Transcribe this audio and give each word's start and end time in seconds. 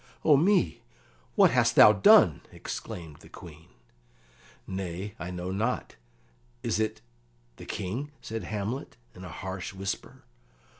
"O 0.25 0.35
me, 0.35 0.81
what 1.35 1.51
hast 1.51 1.75
thou 1.75 1.93
done?" 1.93 2.41
exclaimed 2.51 3.17
the 3.17 3.29
Queen. 3.29 3.67
"Nay, 4.65 5.13
I 5.19 5.29
know 5.29 5.51
not. 5.51 5.95
Is 6.63 6.79
it 6.79 7.01
the 7.57 7.67
King?" 7.67 8.09
said 8.19 8.45
Hamlet, 8.45 8.97
in 9.13 9.23
a 9.23 9.29
harsh 9.29 9.73
whisper. 9.75 10.23